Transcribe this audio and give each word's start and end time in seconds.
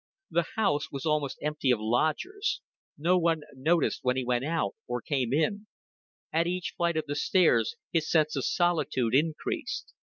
The 0.31 0.47
house 0.55 0.91
was 0.91 1.05
almost 1.05 1.37
empty 1.43 1.69
of 1.69 1.79
lodgers; 1.79 2.61
no 2.97 3.19
one 3.19 3.43
noticed 3.53 3.99
when 4.03 4.15
he 4.17 4.25
went 4.25 4.43
out 4.43 4.73
or 4.87 4.99
came 4.99 5.31
in; 5.31 5.67
at 6.33 6.47
each 6.47 6.73
flight 6.75 6.97
of 6.97 7.05
the 7.05 7.15
stairs 7.15 7.75
his 7.91 8.09
sense 8.09 8.35
of 8.35 8.43
solitude 8.43 9.13
increased. 9.13 9.93